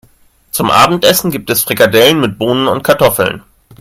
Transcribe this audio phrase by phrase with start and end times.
[0.49, 3.43] Zum Abendessen gibt es Frikadellen mit Bohnen und Kartoffeln.